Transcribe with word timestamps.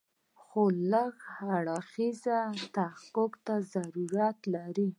خو 0.41 0.61
لږ 0.91 1.15
هر 1.35 1.63
اړخیز 1.77 2.17
تحقیق 2.77 3.33
ته 3.45 3.55
ضرورت 3.73 4.37
لري. 4.53 4.89